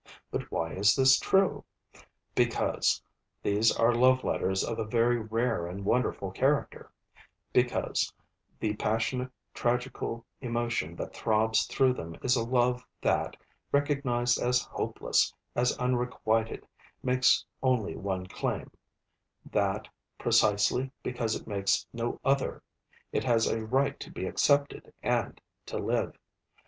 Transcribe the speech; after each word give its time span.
But 0.31 0.51
why 0.51 0.71
is 0.71 0.95
this 0.95 1.19
true? 1.19 1.63
Because 2.33 3.03
these 3.43 3.71
are 3.71 3.93
love 3.93 4.23
letters 4.23 4.63
of 4.63 4.79
a 4.79 4.83
very 4.83 5.19
rare 5.19 5.67
and 5.67 5.85
wonderful 5.85 6.31
character; 6.31 6.91
because 7.53 8.11
the 8.59 8.75
passionate 8.77 9.29
tragical 9.53 10.25
emotion 10.41 10.95
that 10.95 11.13
throbs 11.13 11.67
through 11.67 11.93
them 11.93 12.15
is 12.23 12.35
a 12.35 12.43
love 12.43 12.83
that, 12.99 13.37
recognised 13.71 14.41
as 14.41 14.63
hopeless, 14.63 15.31
as 15.55 15.77
unrequited, 15.77 16.65
makes 17.03 17.45
only 17.61 17.95
one 17.95 18.25
claim; 18.25 18.71
that, 19.51 19.87
precisely 20.17 20.91
because 21.03 21.35
it 21.35 21.45
makes 21.45 21.85
no 21.93 22.19
other, 22.25 22.63
it 23.11 23.23
has 23.23 23.45
a 23.45 23.63
right 23.67 23.99
to 23.99 24.09
be 24.09 24.25
accepted 24.25 24.91
and 25.03 25.39
to 25.67 25.77
live. 25.77 26.17